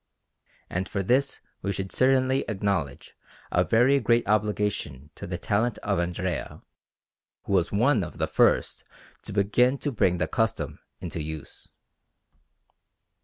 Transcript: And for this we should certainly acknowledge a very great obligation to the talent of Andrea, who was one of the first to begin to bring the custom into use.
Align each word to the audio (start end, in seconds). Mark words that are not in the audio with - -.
And 0.67 0.89
for 0.89 1.03
this 1.03 1.41
we 1.61 1.71
should 1.71 1.91
certainly 1.91 2.43
acknowledge 2.49 3.15
a 3.51 3.63
very 3.63 3.99
great 3.99 4.27
obligation 4.27 5.11
to 5.13 5.27
the 5.27 5.37
talent 5.37 5.77
of 5.83 5.99
Andrea, 5.99 6.63
who 7.43 7.53
was 7.53 7.71
one 7.71 8.03
of 8.03 8.17
the 8.17 8.25
first 8.25 8.83
to 9.21 9.31
begin 9.31 9.77
to 9.77 9.91
bring 9.91 10.17
the 10.17 10.27
custom 10.27 10.79
into 11.01 11.21
use. 11.21 11.69